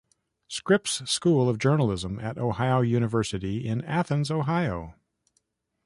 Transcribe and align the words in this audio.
Scripps 0.47 1.07
School 1.11 1.47
of 1.47 1.59
Journalism 1.59 2.17
at 2.19 2.39
Ohio 2.39 2.81
University 2.81 3.67
in 3.67 3.85
Athens, 3.85 4.31
Ohio. 4.31 4.95